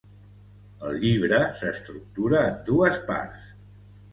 [0.87, 3.49] El llibre s’estructura en dues parts.